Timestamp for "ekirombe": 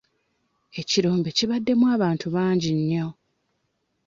0.79-1.29